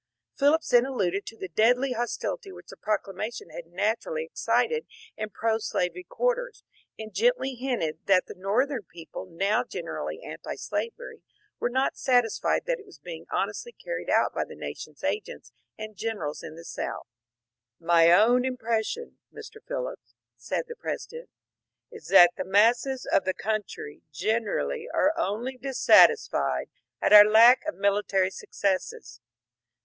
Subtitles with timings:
[0.35, 5.59] Phillips then alluded to the deadly hostility which the proclamation had naturally excited in pro
[5.59, 6.63] slavery quarters,
[6.97, 11.21] and gently hinted that the Northern people, LINCOLN AND PHILLIPS 379 now generally antislavery,
[11.59, 15.95] were not satisfied that it was being honestly carried out by the nation's agents and
[15.95, 17.05] generals in the South.
[17.83, 19.63] ^^ My own impression, Mr.
[19.67, 21.29] Phillips," said the Presi dent,
[21.93, 27.63] ^^ is that the masses of the oountry generaUy are only dissatisfied at our lack
[27.67, 29.21] of military successes.